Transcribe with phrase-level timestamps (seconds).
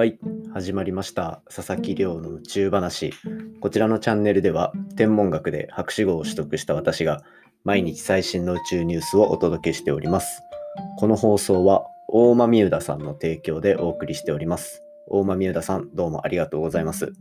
[0.00, 0.18] はい、
[0.54, 1.42] 始まりました。
[1.54, 3.12] 佐々木亮の宇宙話。
[3.60, 7.22] こちらのチャンネルでは、天文学で博士号を取得した私が、
[7.64, 10.40] 毎日最新の宇宙ニュースをお届けしております。
[10.98, 14.82] この放送は、大間美宇田さんの提供でお送りしております。
[15.06, 17.12] 大間美宇田さん、どうもありがとうございます。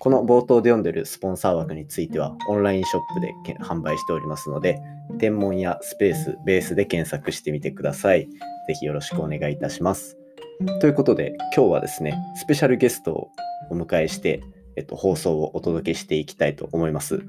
[0.00, 3.32] この冒頭で読んでるスポンサー枠については、オンラインショップで
[3.62, 4.80] 販売しておりますので、
[5.20, 8.28] 天文やスペース、ベースで検索してみてください。
[8.66, 10.18] ぜひよろしくお願いいたします。
[10.80, 13.30] ということで、今日はですね、スペシャルゲストを
[13.70, 14.42] お迎えして、
[14.74, 17.22] えっと、放送をお届けしていきたいと思います。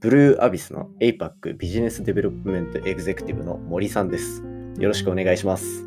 [0.00, 4.42] ブルーアビスの APAC ビジネスデベロップメントエグゼクティブの森さんです。
[4.78, 5.84] よろしくお願いします。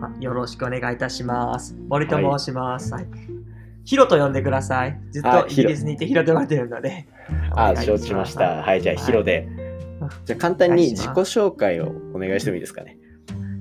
[0.00, 1.76] あよろしくお願いいたします。
[1.88, 2.94] 森と申します。
[2.94, 3.06] はい。
[3.84, 4.98] ヒロと呼んでください。
[5.10, 7.06] ずっあとイギリスにいてヒロと呼ばれてるので。
[7.54, 8.62] あ、承知しました。
[8.62, 9.46] はい、じゃあ、ヒロで。
[10.24, 12.96] じゃあ、簡単に自己紹介をお願いしてもいいですかね？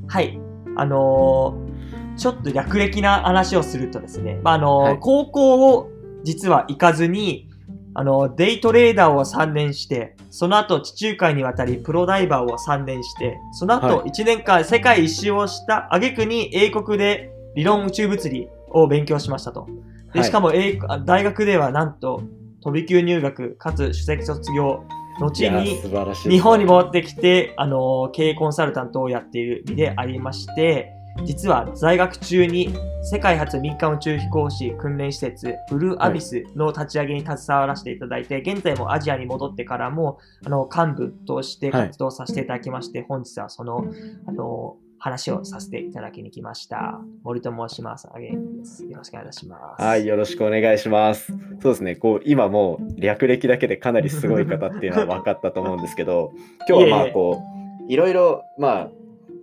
[0.08, 0.40] はい。
[0.78, 1.73] あのー
[2.18, 4.98] ちょっと略歴な話をするとですね、まあ、あのーはい。
[5.00, 5.90] 高校を
[6.24, 7.50] 実は行かずに、
[7.94, 14.10] あのーデイトレーダーを3年して、その後地中海に渡りプロダイバーを3年して、その後はい。
[14.10, 19.68] 1年間世界一周をした挙句に英国で理論宇宙物理を勉強しましたと。
[20.14, 20.28] ではい。
[20.28, 22.24] しかも英あ大学ではなんと
[22.62, 24.84] 飛び級入学かつ首席卒業
[25.20, 25.80] 後に
[26.24, 30.92] 日本に戻ってきて、あの経営コンサルタントをやっている身でありまして
[31.26, 43.86] 実は在学中に世界初民間宇宙飛行士訓練施設ブルーアビスの立ち上げに携わらせていただいて、現在もアジアに戻ってからもあの幹部として活動させていただきまして、本日はその
[44.26, 47.02] あの話をさせていただきに来ました。
[47.24, 48.08] 森と申します。
[48.14, 48.86] あげです。
[48.86, 49.84] よろしくお願いします。
[49.84, 51.34] はい、よろしくお願いします。
[51.62, 56.32] そうですね、こう今もう略歴だけでかなりすごい方っていうのは分かったと思うんですけど、
[56.70, 57.44] 今日はまあこ
[57.88, 58.90] ういろいろまあ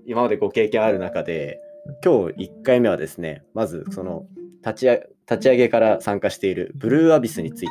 [0.06, 1.58] 今までご経験ある中で、
[2.04, 4.24] 今日1回目はですね、まずその
[4.64, 4.96] 立ち上
[5.30, 7.70] 立ち上げから参加しているブルーアビスについて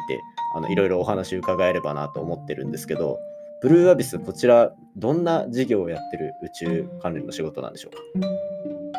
[0.56, 3.20] あのいろいろお話伺えればなと思ってるんですけど、
[3.62, 8.28] ブルーアビスこちらどんな事業をやってる宇宙関連の仕事なんでしょうか？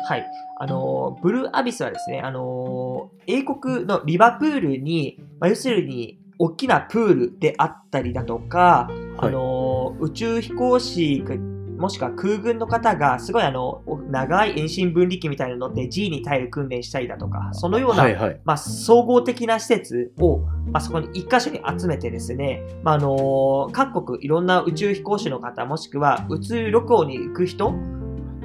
[0.03, 0.25] はい。
[0.57, 11.35] あのー、ブルーアビスはですね、あのー英国のリバプールに、まあ、要するに、大きなプールであったりだとか、あのー宇宙飛行士が、
[11.81, 18.39] もしくは空軍の方が、すごいあの、長い遠心分離機みたいなの乗って G に耐える訓練したりだとか、そのような、はいはい。
[18.45, 20.37] まあ、総合的な施設を、
[20.71, 27.73] まあ、そこに一箇所に集めてですね、まあ、あの各国いろんな宇宙飛行士の方もしくは宇宙旅行に行く人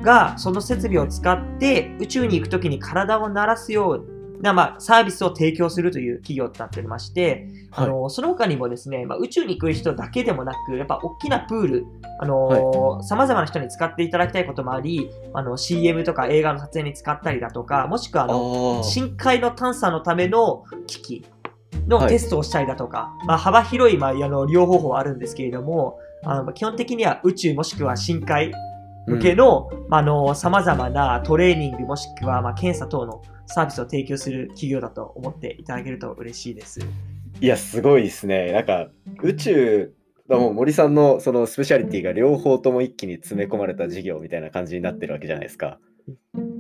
[0.03, 11.87] がその設備を使って宇宙に行くときに体を慣らすような、まあ、サービスを提供するという企業となっておりまして、あのその他にもですね、まあ、宇宙に行く人だけでもなくやっぱ大きなプール
[12.21, 21.37] あのさまざまな人に使っていただきたいこともありあの CM とか映画の撮影に使ったりだとかもしくはあの深海の探査のための機器はい。
[21.89, 28.53] のテストをしたりだとか、まあ、幅広い、まあ、あの利用方法はあるんですけれども、あの基本的には宇宙もしくは深海
[29.07, 36.81] 向けの、まあ、あの様々なトレーニングもしくは、まあ、検査等のサービスを提供する企業だと思っていただけると嬉しいです。
[37.41, 38.53] いや、すごいですね。
[38.53, 38.89] なんか、
[39.23, 39.95] 宇宙
[40.29, 45.79] のもう森さんのそのスペシャリティが両方とも一気に詰め込まれた事業みたいな感じになってるわけじゃないですか。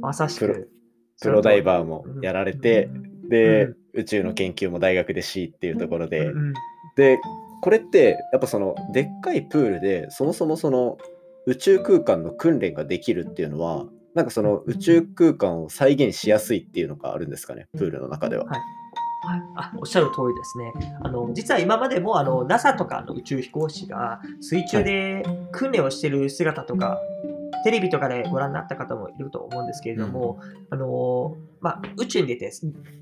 [0.00, 0.70] まさしく。
[1.20, 2.90] プロダイバーもやられて、
[3.28, 6.52] で、うん宇宙の研究も大学で C っていうところで、うん
[6.96, 7.18] で、
[7.62, 10.98] これってやっぱそのでっかいプールでそもそもその
[11.46, 13.84] 宇宙空間の訓練ができるっていうのは、
[14.14, 18.44] なんかその宇宙空間を再現しやすいっていうのがあるんですかね、プールの中では。
[18.46, 18.58] はい
[19.22, 20.72] はい、あおっしゃる通りですね。
[21.02, 26.98] あの実は今までもあの NASA とかの宇宙飛行士が水中で訓練をしている姿とか、
[27.64, 30.40] テレビとかでご覧になった方もいると思うんですけれども、
[30.70, 32.50] あのまあ、宇宙に出て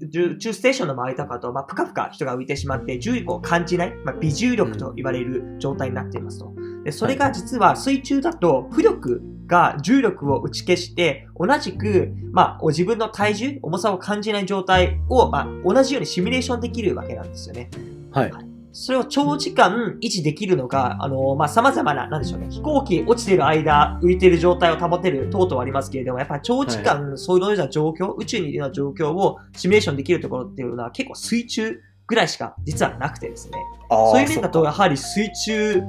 [0.00, 6.55] 宇宙宇宙ステーションの周りとかと、まあ、ぷかぷか人が浮いてしまって重力を感じない、まあ、微重力と言われる状態になっていますと。
[6.84, 17.70] でそれが実は水中だと浮力が重力を打ち消して同じく、まあ、お自分の体重重さを感じない状態を、まあ、同じようにシミュレーションできるわけなんですよね。
[18.11, 18.32] はい。
[18.76, 33.58] それを長時間維持できるのが、あの、まあ、様々な、なんでしょうね、飛行機落ちてる間、浮いてる状態を保てる等々ありますけれども、やっぱり長時間、そういうような状況、宇宙にいるような状況をシミュレーションできるところっていうのは結構水中ぐらいしか実はなくてですね。
[33.88, 35.81] そういう面だと、やはり水中、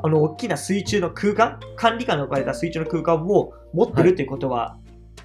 [0.00, 4.78] あの、大きな水中の空間、管理下に置かれた水中の空間を持ってるということは、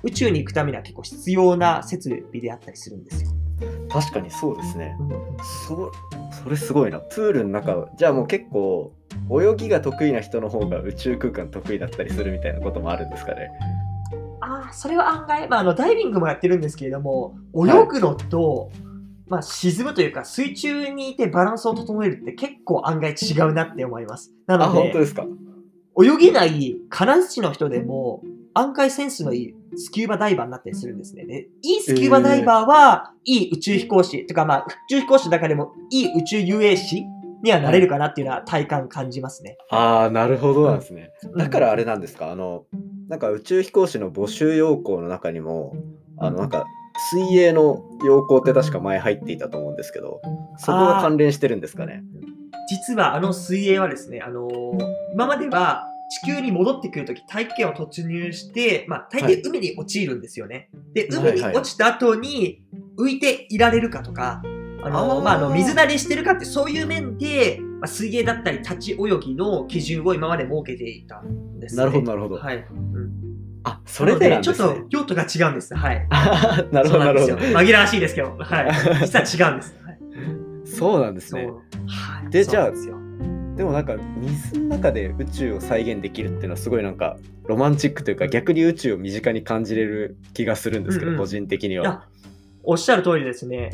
[0.03, 3.31] 宇宙に行くためには結構必要な設備であったりするんですよ。
[3.89, 4.95] か確かにそうですね。
[4.99, 5.09] うん
[5.67, 5.91] そ
[6.43, 6.99] それすごいな。
[6.99, 8.93] プールの中は、じゃあもう結構、
[9.31, 13.49] 泳ぎが得意な人の方が宇宙空間得意だったりするみたいなこともあるんですかね。
[14.41, 18.71] ああ、それは案外、まあ、あのダイビングもやってるんですけれども、泳ぐのと、
[19.27, 24.31] まあ、沈むというか、水中にいてバランスを整えるって結構案外違うなって思います。
[24.47, 25.25] なあ、ので、本当ですか？
[26.01, 28.21] 泳げない金槌の人でも、
[28.55, 31.25] 案外センスのいいスキューバダイバーになったりするんですね。
[31.25, 37.03] で、いいスキューバダイバーは、いい宇宙飛行士、とかまあ、宇宙飛行士の中でもいい宇宙遊泳士
[37.43, 39.57] にはなれるかなっていうのは体感感じますね。
[39.69, 41.11] ああ、なるほどなんですね。
[41.23, 42.65] うんだからあれなんですか、あの、
[43.07, 45.75] なんか宇宙飛行士の募集要項の中にも、
[46.17, 46.65] あの、なんか、
[47.11, 50.21] 水泳の要項って確か前入っていたと思うんですけど、
[50.57, 52.03] そこが関連してるんですかね？
[52.69, 60.69] 実はあの水泳はですね、あのー今までは地球に戻ってくるとき大気圏を突入して、まあ、大はい抵海に落ちるんですよね。
[60.93, 62.63] で、はいはい海に落ちた後に
[62.97, 64.41] 浮いていられるかとか、
[64.83, 71.83] あのまあ、あの水慣れしてるかってそういう面で、まあ、水泳だったり立ち泳ぎの基準を今まで設けていたんです、ね。
[71.83, 72.35] なるほど、なるほど。
[72.35, 72.65] はい。
[73.65, 74.81] うんあ、それでなんですちょっね。
[74.81, 75.73] と用途が違うんです。
[75.75, 76.07] はい。
[76.71, 78.71] なるほど、なるほど紛らわしいですけど、はい。
[79.07, 79.75] 実は違うんです。
[79.85, 79.97] はい、
[80.65, 81.33] そうなんです。
[81.35, 81.45] ね。
[81.87, 82.29] はい。
[82.29, 82.97] でじゃあですよ
[83.55, 92.03] でもなんか水の中で宇宙を再現できるっていうのはすごいなんかロマンチックというか逆に宇宙を身近に感じれる気がするんですけど、うんうん個人的にいやは。
[92.63, 93.71] おっしゃる通りですね。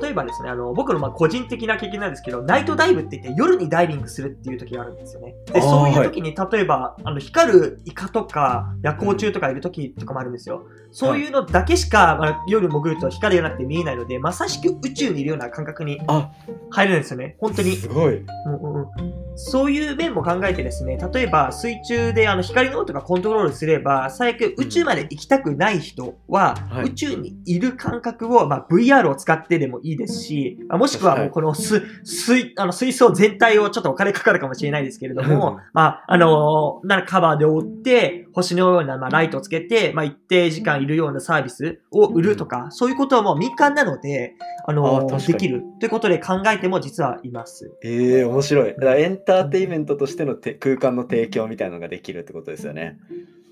[0.00, 5.34] 例えばですね、あの僕のまあ個人的な経験なんですけど、ナイトダイブって言って夜にダイビングするっていう時があるんですよね。
[5.46, 10.66] で、そういう時に、例えば、あの光るイカとか夜光虫とかいる時とかもあるんですよ。
[10.92, 16.30] そういうのだけしか、まあ、夜潜ると光がなくて見えないので、まさしく宇宙にいるような感覚にあ、
[16.70, 17.36] 入れるんですよね。
[17.38, 17.76] 本当に。
[17.76, 18.16] すごい。
[18.16, 44.34] うんうんうんそういう面も考えてですね、例えば水中であの光の音がコントロールすれば、最悪宇宙まで行きたくない人は、はい宇宙にいる感覚を、まあ、VR を使ってでもいいですし、まあもしくはもうこのす水あの水槽全体をちょっとお金かかるかもしれないですけれども、うんまあ、あのなカバーで覆って、星のような、まあ、ライトをつけて、まあ、一定時間いるようなサービスを売るとか、そういうことはもう民間なので、
[44.66, 47.72] あのできるということで考えても実はいます。
[47.82, 48.74] ええ面白い。
[48.74, 52.98] だからエンターテインメントとしてのて空間の提供みたいなのができるってことですよね。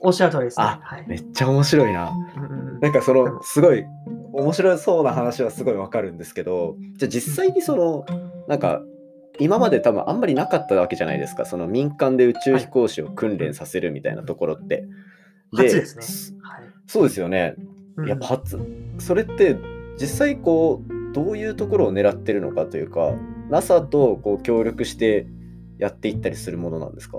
[0.01, 0.65] おっしゃる通りですね。
[0.65, 2.13] あはいめっちゃ面白いな。
[2.37, 3.85] うんうんうんなんかそのすごい
[4.37, 8.07] 面白そうな話はすごいわかるんですけど、じゃあ実際にその
[8.47, 8.83] なんか
[9.39, 11.45] 今まで多分あんまりなかったわけじゃないですか。
[11.45, 14.85] その民間で宇宙飛行士を訓練させるみたいなところって。
[15.53, 16.39] 初ですね。
[16.43, 17.55] はいそうですよね。
[17.97, 18.61] うんやっぱ初、
[18.99, 19.57] それって
[19.99, 23.15] 実際こうどういうところを狙ってるのかというか
[23.49, 25.27] NASA とこう協力して
[25.79, 27.19] やっていったりするものなんですか？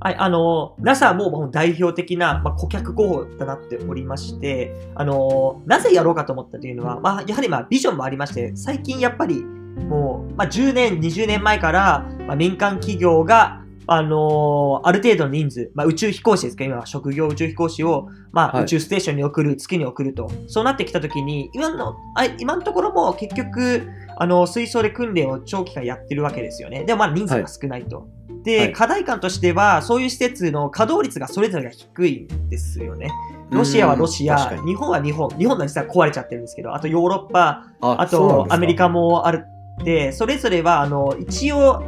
[0.00, 20.30] はい、あの、NASA も代表的な、まあ、顧客候補となっておりまして、あの、なぜやろうかと思ったというのは、まあ、やはりまあビジョンもありまして、最近やっぱりもう、まあ、10年、20年前から、まあ、民間企業が、あのある程度の人数、まあ、宇宙飛行士ですか、今は職業宇宙飛行士を、まあ、はい宇宙ステーションに送る、月に送ると。
[20.46, 26.84] そうなってきたときに、今の、あ今のところも結局、あの、水槽で訓練を長期間やってるわけですよね。
[26.84, 28.06] でもまだ人数が少ないと。
[28.48, 28.72] で、はい。
[28.72, 33.10] 課題感としては、そういう施設の稼働率がそれぞれが低いんですよね。
[33.50, 39.44] ロシアはロシア、日本は日本、日本の実は壊れちゃってるんですけど、あとヨーロッパ、あとアメリカもある
[39.82, 41.82] って、それぞれはあの一応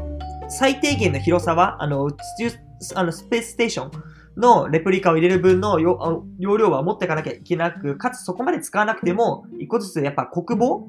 [0.50, 2.50] 最低限の広さはあの宇宙
[2.94, 3.90] あのスペースステーション
[4.36, 10.88] のレプリカを入れる分の容あの容量は持っていかなきゃいけなく、かつそこまで使わなくても、一個ずつやっぱ国防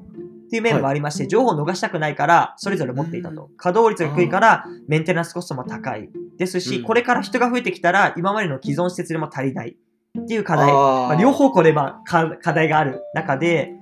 [0.52, 3.48] っていう面もありまして、情報を逃したくないから、それぞれ持っていたと。
[3.56, 6.10] 稼働率が低いから、メンテナンスコストも高い。
[6.36, 6.82] ですし、うん。
[6.84, 9.76] これから人が増えてきたら、今までの既存施設でも足りない。
[10.20, 10.70] っていう課題。
[10.70, 13.72] まあ、両方向でまあか課題がある中で、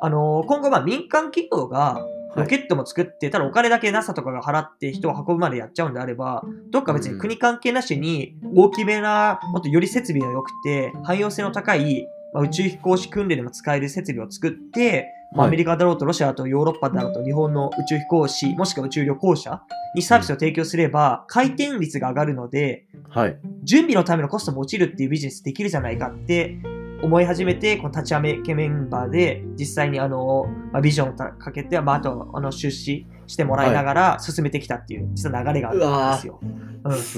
[0.00, 2.00] あのー今後まあ民間企業が
[2.36, 19.62] ロケットも作って、ただお金だけ NASA とかが払って人を運ぶまでやっちゃうんであれば、どっか別に国関係なしに大きめな、もっとより設備の良くて、汎用性の高い、まあ、宇宙飛行士訓練でも使える設備を作って、アメリカだろうとロシアだとヨーロッパだろうと日本の宇宙飛行士、もしくは宇宙旅行者
[19.94, 23.38] にサービスを提供すれば、回転率が上がるので、はい。
[23.62, 26.58] 準備のためのコストも落ちるっていうビジネスできるじゃないかって
[27.02, 36.40] 思い始めて、この立ち上げメンバーで実際にあの、まあ、ビジョンをかけて、まあ、あとあの出資してもらいながら進めてきたっていう、実は流れがあるんですよ。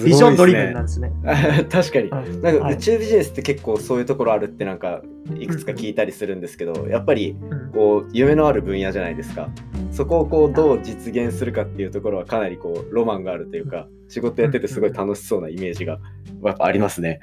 [0.04, 1.10] ビジョンドリブンなんですね。
[1.72, 2.08] 確かに。
[2.08, 2.42] うん。
[2.42, 2.74] なんかはい。
[2.74, 5.00] 宇宙ビジネスって結構そういうところあるってなんか
[5.38, 9.48] いくつか聞いたりするんですけどやっぱりうんこう夢のある分野じゃないですか。
[9.90, 15.98] そこをこうどう実現するかっていうところはかなりこうロマンがあるというか仕事やっててすごい楽しそうなイメージが
[16.44, 17.20] やっぱありますね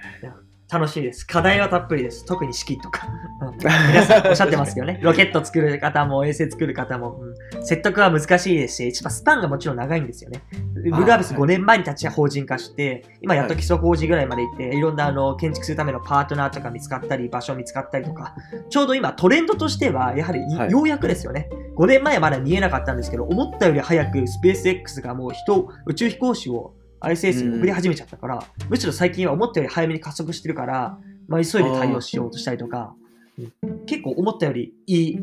[0.71, 1.25] 楽しいです。
[1.25, 2.23] 課題はたっぷりです。
[2.25, 3.07] 特に式とか。
[3.41, 4.99] うん皆さんおっしゃってますよね。
[5.03, 10.41] ロケット作る方も衛星作る方も、うん説得は難しいですし、一番スパンがもちろん長いんですよね。
[10.75, 18.33] ブルーアビスはい5年前に立ち法人化して、今やっと基礎工事ぐらいまで行って、いろんなあの建築するためのパートナーとか見つかったり、場所見つかったりとか、
[18.69, 21.49] ちょうど今トレンドとしては、やはりいはいようやくですよね。
[21.75, 33.09] 5年前はまだ見えなかったんですけど、思ったより早くスペース X がもう人、宇宙飛行士を ISS に送り始めちゃったから、むしろ最近は思ったより早めに加速してるから、まあ、急いで対応しようとしたりとか、うん
[33.85, 35.19] 結構思ったよりいい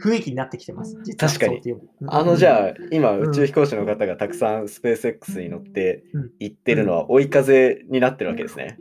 [0.00, 0.96] 雰囲気になってきてます。
[1.16, 1.60] 確かに。
[2.08, 3.28] あのじゃあ今うん。
[3.30, 6.30] 宇宙飛行士の方がたくさんスペース X に乗ってうん。
[6.40, 8.76] 行ってるのは追い風になってるわけですね。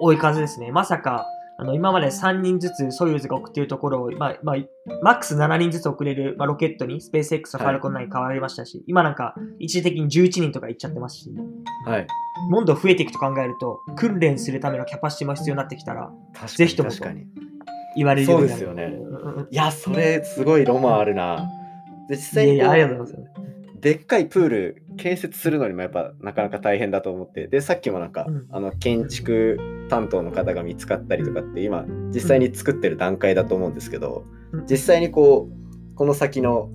[0.00, 0.70] 追い風ですね。
[0.72, 1.26] まさか、
[1.62, 4.56] あの今まで3人ずつソユーズが送っているところを、まあまあ、
[5.00, 11.30] マックス7人ずつ送れる、まあ、ロケットにスペース X のファルコン9変わりましたし、今なんか一時的に11人とか行っちゃってますし、
[11.86, 12.06] はい。
[12.50, 16.90] どんどん増えていくと考えると、訓練するためのキャパシティも必要になってきたら、確かにぜひとも。
[17.94, 21.48] 言われるようになるそうですよねいや、それすごいロマンあるな。
[22.08, 23.41] で実際にこいやいや、ありがとうございます。
[23.82, 27.48] うでっかいプール建設するのにもやっぱなかなか大変だと思って。
[27.48, 28.46] でさっきもなんか、うん。
[28.50, 29.58] あの建築
[29.88, 31.84] 担当の方が見つかったりとかって今
[32.14, 34.66] 実際に作ってる段階だと思うんですけど、うん。
[34.66, 36.70] 実際にこうこの先の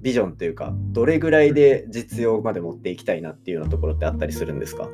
[0.00, 4.88] ビジョンというかどれぐらいで実用まで持っていきたいなっていうようなところってあったりするんですか？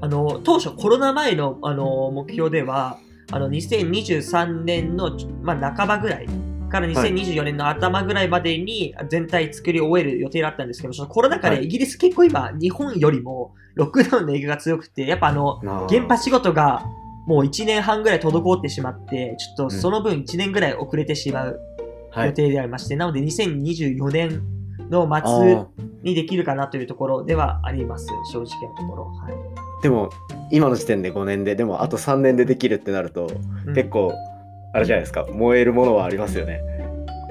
[0.00, 2.98] あの当初コロナ前のあの目標では
[3.32, 6.28] あの2023年の、まあ、半ばぐらい
[6.74, 11.58] から2024年の頭ぐらいまでに全体作り終える予定だったんですけど、そのコロナ禍はい。
[11.58, 16.84] でイギリス結構今、日本よりもロックダウンの影響が強くて、やっぱあの原発仕事が
[17.26, 21.60] もう1年半ぐらい滞ってしまって、ちょっとその分1年ぐらい遅れてしまう
[22.10, 22.26] はい。
[22.28, 24.42] 予定でありまして、なので2024年
[24.90, 25.66] のあ末ー。
[26.02, 29.04] にできるかなというところではあります、正直なところ。
[29.04, 29.34] はい。
[29.82, 30.10] でも
[30.50, 33.30] 今の時点で5年ででもあと3年でできるってなると、
[33.66, 33.74] うん。
[33.74, 34.12] 結構
[34.74, 36.60] あれじゃないですか燃えるものはありますよね。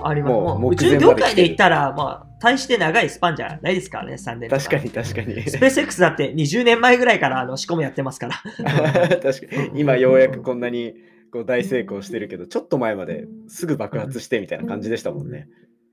[0.02, 0.34] あります。
[0.34, 5.50] もうもう宇宙業界まで言ったら、まあ、大して長いスパンじゃないですからね、3年と確かに確かに。
[5.50, 8.34] スペース X だって20年前ぐらいからあの仕込みやってますから。
[9.22, 10.94] 確かに今ようやくこんなに
[11.34, 15.50] こう大成功してるけどちょっと前まですぐ爆発してみたいな感じでしたもんね。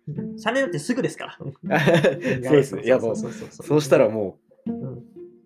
[0.09, 1.37] 3年だってすぐですから。
[2.45, 2.85] そうですね。
[2.85, 4.50] いやもうそうしたらもううん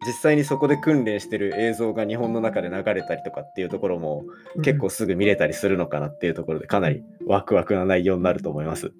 [0.06, 4.24] 実際にそこで訓練してる映像が日本の中で流れたりとかっていうところも
[4.62, 8.92] 結構すぐ見れたりするのかなっていうところでかなりワクワクな内容になると思います。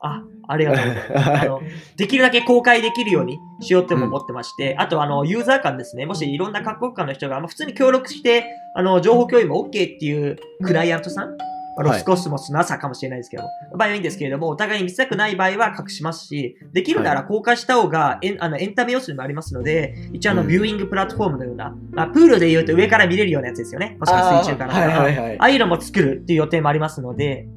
[0.00, 1.42] あ、ありがとうございます。
[1.42, 1.62] あの
[1.96, 11.36] できるだけ公開できるようにしようっても思ってまして、あとあのユーザー間ですね、もしいろんな各国間の人が、まあ、普通に協力してあの情報共有も OK っていうクライアントさん、ま
[11.76, 13.44] あロスコスモス、NASA かもしれないですけど、
[13.76, 20.48] 場合はいいんですけれども、お互いに見せたくない場合は隠しますし、できるなら公開した方がエンあのエンタメ要素にもありますので、一応あのうん。
[20.48, 23.96] ビューイングプラットフォームのような、まあ、プールで言うと上から見れるようなやつですよね。
[23.98, 24.80] もしくは水中からとか。
[24.80, 25.38] はいはいはい。
[25.38, 27.48] ああいうのも作るっていう予定もありますので、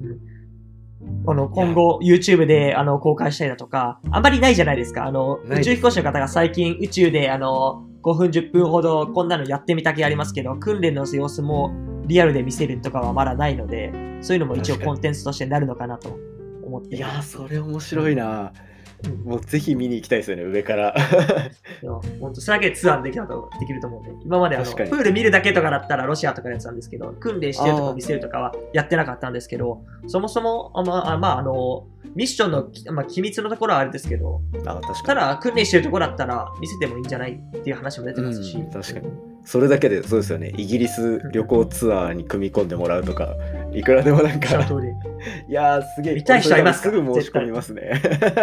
[1.26, 5.06] この今後 YouTube であの公開したりだとか、あんまりないじゃないですか。
[5.06, 11.72] あの宇宙飛行士の方が最近宇宙であの5分10分ほどこんなのやってみたけありますけど、訓練の様子も
[12.08, 16.18] リアルで見せるとかはまだないので、そういうのも一応コンテンツとしてなるのかなと
[16.64, 17.22] 思っていや。
[17.22, 18.54] それ面白いな。
[18.62, 18.68] うん
[19.24, 20.90] もうぜひ見に行きたいですよね上から。
[21.84, 31.86] いや本当それだけでツアーできたとできると思うんで、今まであのプール見るだけとかだったらロシアとかのやつなんですけど、訓練してるとか見せるとかはやってなかったんですけど、そもそも、あまあ、あまあ、あの、
[32.16, 35.20] ミッションの、まあ、機密のところはあれですけど、あ確かたに。
[35.20, 40.52] だ訓練してるところだったら見せてもいいんじゃないっていう話も出てますし、うん確かにそれだけでそうですよね。
[40.58, 43.34] イギリス旅行ツアーに組み込んでもらうとか
[43.72, 44.48] いくらでもなんか。
[45.48, 46.90] いやーすげえ見たい人いますか？
[46.92, 48.02] すぐ申し込みますね。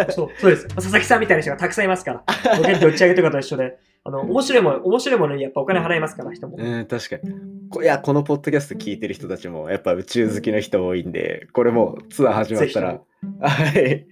[0.09, 0.67] そう、そうです。
[0.69, 6.57] 佐々木さんみたいな人がたくさんいますから、ロケット打ち上げとかと一緒で、あの、 面白いもの、面白いものにやっぱお金払いますから、人も。
[6.59, 7.33] うん確かに。
[7.69, 12.99] こいやこのポッドキャスト聞いてる人たちもやっぱ宇宙好きの人多いんでこれもうツアー始まったらぜ
[13.39, 14.05] はい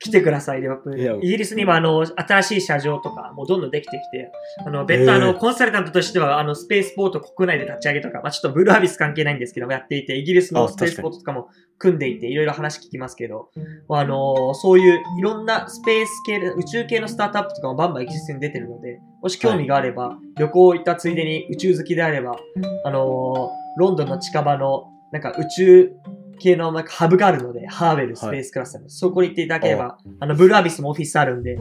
[0.00, 1.24] 来てください、リバプール。
[1.24, 4.30] イギリスにもあの新しい車上とかもうどんどんできてきて、
[4.64, 13.50] あの別途あの、コンサルタントとしてはあのスペースポート国内で立ち上げとか、まあ、ちょっとブルーハビス関係ないんですけどもやっていて、イギリスのあスペースポートとかも組んでいて、いろいろ話聞きますけど、
[13.88, 22.36] あのそういういろんなスペース系で、宇宙系のスタートアップとかもバンバンイギリスに出てるので、もし興味があれば、旅行行ったついでに宇宙好きであれば、
[22.84, 25.92] あのロンドンの近場のなんか宇宙
[26.38, 31.58] 系のなんかハブがあるので、ハーベルスペースクラスターの、そこに行っていただければ、あの、ブルーアビスもオフィスあるんで、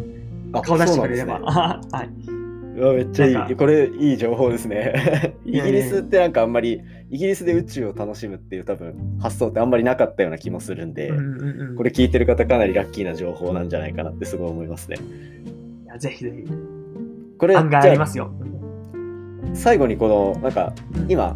[0.54, 1.40] あ顔出してくれれば。
[1.44, 2.38] はい。
[2.78, 6.80] めっちゃいいこれいい情報ですねイギリスってなんかあんまり
[7.10, 11.76] イギリスで宇宙を楽しむっていう多分発想ってあんまりなかったような気もするんで、うんうんうん。
[11.76, 14.98] これ聞いてる方かなりラッキーな情報なんじゃないかなってすごい思いますね
[15.86, 16.52] いやぜひぜひ。
[17.40, 18.32] これ案外ありますよ。
[19.54, 21.36] 最後にこのなんかうん今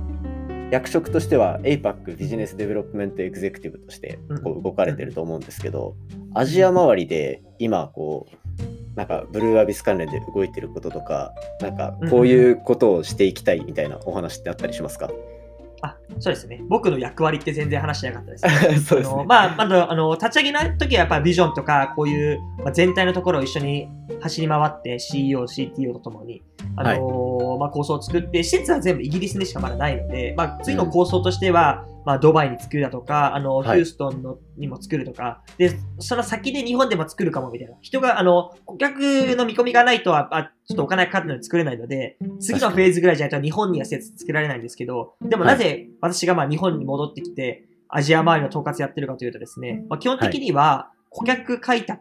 [0.72, 5.96] 役職としては APAC ビジネスデベロップメントエグゼクティブとしてこう動かれてると思うんですけど、
[6.34, 15.10] アジア周りで今こうなんかブルーアビス関連で動いてることとかなんかこういうことをしていきたいみたいなお話ってあったりしますか、
[15.82, 16.62] あ、そうですね。
[16.68, 18.86] 僕の役割って全然話してなかったです。
[18.86, 19.16] そうですね。
[19.16, 23.90] あのまあ、まだあの立ち上げの時はやっぱりビジョンとかこういう、まあ、全体のところを一緒に
[24.22, 26.44] 走り回って CEO、CTO とともに、
[26.76, 27.31] あの
[27.62, 33.78] まあ、構想を作って施設は全部イギリスにしかまだないので、まあ、次の構想としては、まあ、ドバイに作るだとかあの、はい。
[33.78, 35.44] ヒューストンのにも作るとか。
[35.60, 37.76] でその先で日本でも作るかもみたいな。
[37.82, 39.00] 人があの顧客
[39.36, 52.00] の見込みがないとはあちょっとお金かかってるので作れないので次のフェーズぐらいじゃないと日本には施設作られないんですけどでもなぜ私がまあ日本に戻ってきてアジア周りの統括やってるかというとですね、まあ、基本的には顧客開拓、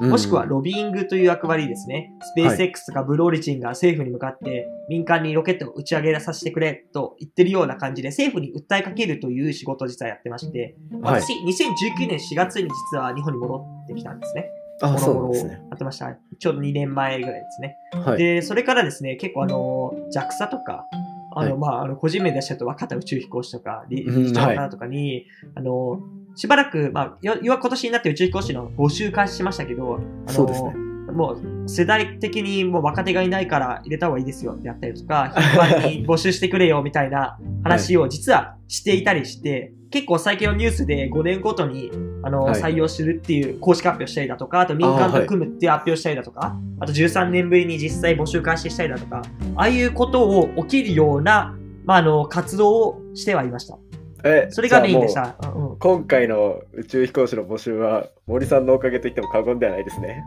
[0.00, 2.12] もしくはロビーングという役割ですね。
[2.22, 14.50] スペース X とかブルーオリジンが政府に向かって民間にロケットを打ち上げさせてくれと言ってるような感じで政府に訴えかけるという仕事を実はやってまして、はい私、2019年4月に実は日本に戻ってきたんですね。
[14.80, 15.62] あ、そうですね。
[15.70, 16.16] やってました。
[16.38, 17.76] ちょうど2年前ぐらいですね。
[17.92, 18.18] はい。
[18.18, 20.86] で、それからですね、結構あの、JAXA とか、
[21.34, 26.00] あの、はいまあ、あの、個人名で出しちゃうと若田宇宙飛行士とか、理事長の方とかに、あの、
[26.34, 30.74] しばらく、まあ、よ要は今年になって宇宙飛行士の募集開始しましたけど、あのそうですね。
[31.12, 31.32] も
[31.64, 41.90] う世代的にもう若手がいないから入れた方がいいですよってやったりとか、頻繁に募集してくれよみたいな話を実はしていたりして、結構最近のニュースで5年ごとに
[42.22, 49.22] あの、はい採用するっていう公式発表したりだとか、あと民間と組むっていう発表したりだとか、あと13年ぶりに実際募集開始したりだとか、
[49.56, 53.76] ああいうことを起きるような、まあ、あの活動をしてはいました。
[54.24, 55.36] えそれがメインでした。
[55.78, 60.24] 今回の宇宙飛行士の募集は森さんのおかげと言っても過言ではないですね。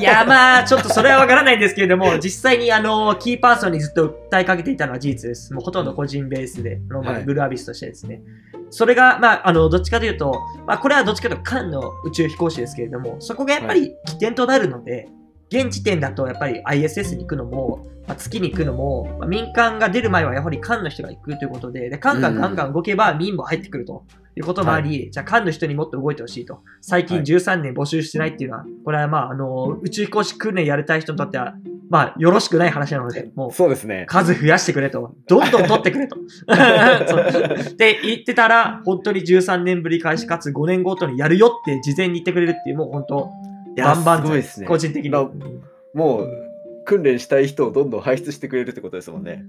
[0.00, 5.52] いや、まあ、ちょっとそれはわからないんですけれども、実際にあの、キーパーソンにずっと訴えかけていたのは事実です。
[5.52, 8.22] もうほとんど個人ベースで、あのまあはいブルーアビスとしてですね。
[8.70, 15.08] それが、まあ、あの、どっちかというと、まあ、これはどっちかというと、間の宇宙飛行士ですけれども、そこがやっぱり起点となるので、
[15.54, 24.04] 現時点だとやっぱり ISS に行くのも、まあ、月に行くのも、まあ、民間が出る前はやはり間の人が行くということで、で、間がガンガン動けば民も入ってくると
[24.36, 26.60] いうこともあり、じゃあ間の人にもっと動いてほしいと。
[26.80, 31.54] 最近はい13年募集してないっていうのは、これはまあ、あの、宇宙飛行士訓練やりたい人にとっては、
[31.88, 34.06] まあ、よろしくない話なので、もう、そうですね。
[34.08, 35.14] 数増やしてくれと。
[35.28, 36.16] どんどん取ってくれと。
[36.18, 43.30] って言ってたら、本当に13年ぶり開始かつ5年ごとにやるよって事前に言ってくれるっていう、もう本当、
[43.82, 44.66] バンバンすごいですね。
[44.66, 45.10] 個人的に。
[45.10, 46.28] まあうんもう
[46.84, 49.46] 訓練したい人をどんどん輩出してくれるってことですもんね。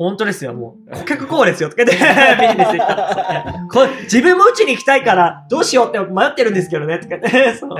[0.00, 0.90] 本当ですよ、もう。
[0.92, 2.02] 顧客こうですよ、とか言って、
[2.40, 7.52] ビジネスでき自分も宇宙に行きたいから、どうしようって迷ってるんですけどね、とか言って。
[7.60, 7.70] そう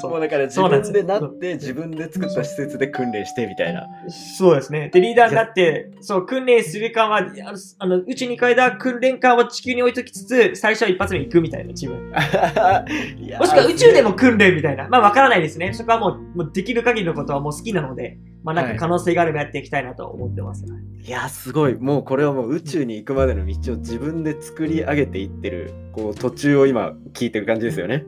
[0.00, 3.86] そうだから自分でなって自分で作った施設で訓練してみたいな。
[4.08, 4.90] そうですね。
[4.92, 7.30] で、リーダーになって、そう、訓練する間は、あの、
[7.78, 12.10] あの宇宙に行く間、訓練間を地球に置いときつつ、最初は一発目に行くみたいな、自分。
[12.10, 14.88] もしくは宇宙でも訓練みたいな。
[14.88, 15.72] まあ、わからないですね。
[15.74, 20.64] そこはもう、もうできる限りのことはもう好きなので、まあ、なんか可能性があればやっていきたいなと思ってます。
[21.02, 28.04] いやすごいもうこれはもう宇宙に行くまでの道を自分で作り上げていってるこう途中を今聞いてる感じですよね。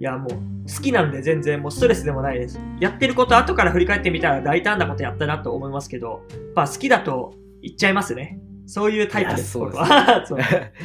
[0.00, 2.60] いや、もう、好きなんで全然もうストレスでもないです。
[2.78, 6.22] やってること後から振り返ってみたら大胆なことやったなと思いますけど、
[6.54, 8.38] まあ好きだと言っちゃいますね。
[8.66, 10.26] そういうタイプです、いやそう僕は。
[10.26, 10.42] そう い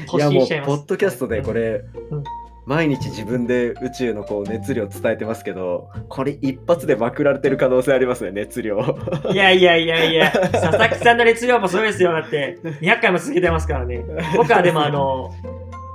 [0.08, 2.24] 突やもうポッドキャストでこれ、うん
[2.66, 8.80] 毎日自分で宇宙のこう熱量伝えてますけどこれ一発でまくられてる可能性ありますね熱量。
[9.32, 12.14] いやいやいやいや、佐々木さんの熱量もすごいですよ。
[12.14, 14.04] だって、200回も続けてますからね。
[14.38, 15.34] 僕はでもあの、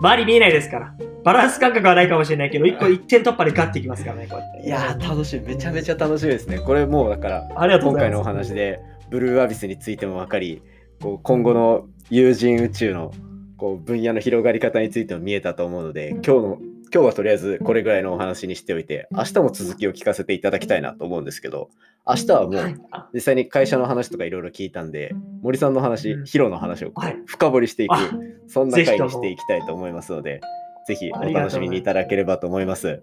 [0.01, 0.95] 周り見えないですから。
[1.25, 4.67] バランス感覚はないかもしれないけど、一個一点突破でガッていきますからね、こうやって。
[4.67, 6.59] いやー楽しいめちゃめちゃ楽しいですね。
[6.59, 7.49] これもうだから。
[7.81, 10.63] 今回のお話でブルーアビスについても分かり
[11.01, 13.13] こう今後の有人宇宙の
[13.59, 16.59] こう分野の広がり方についても見えたと思うので今日の
[16.91, 21.69] 今日はとりあえずこれぐらいのお話にしておいて明日も続きを聞かせていただきたいなと思うんですけど
[22.07, 22.73] 明日はもはい。
[22.73, 26.25] うあ実際に会社の話とかいろいろ聞いたんで森さんの話、うん。
[26.25, 26.93] ヒロの話を
[27.27, 28.11] 深掘りしていく、あ
[28.47, 30.41] そんな回にしていきたいと思いますので
[30.87, 33.03] ぜひお楽しみにいただければと思います。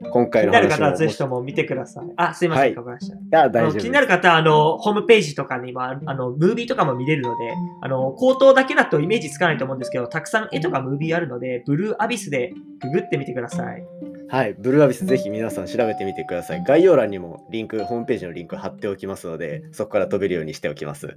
[0.00, 2.04] 今気に回のなる方はぜひとも見てください。
[2.16, 3.16] あ、すいません、はいかかりました。
[3.16, 13.84] いやあ大丈夫ですの気になる方は、あの、ホームページとかには、あの、ムービーとかも見れるので、あの、口頭だけだとイメージつかないと思うんですけど、たくさん絵とかムービーあるので、ブルーアビスでググってみてください。
[14.30, 16.62] はい、ブルーアビスぜひ皆さん調べてみてください。
[16.62, 21.08] 概要欄にもリンク、ホームページのリンク貼っておきますので、そこから飛べるようにしておきます。
[21.08, 21.14] あ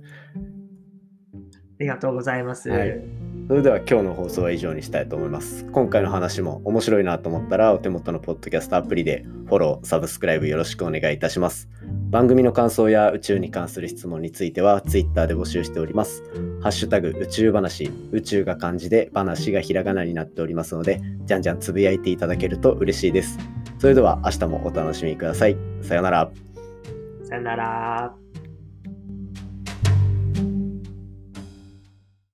[1.79, 2.69] りがとうございます。
[2.69, 5.65] はいそれでは今日の放送は以上にしたいと思います。
[5.73, 11.67] 今回の話も面白いなと思ったら、お手元のポッドキャストアプリでフォロー、サブスクライブよろしくお願いいたします。
[12.09, 16.23] 番組の感想や宇宙に関する質問については Twitter で募集しております。
[16.61, 23.37] ハッシュタグ宇宙話、宇宙が漢字で話がひらがなになっておりますので、じゃんじゃんつぶやいていただけると嬉しいです。
[23.79, 25.57] それでは明日もお楽しみください。
[25.81, 26.31] さよなら。
[27.25, 28.15] さよなら。